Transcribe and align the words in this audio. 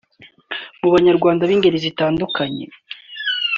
Mu 0.81 0.89
banyarwanda 0.95 1.47
b’ingeri 1.49 1.83
zitandukanye 1.85 2.65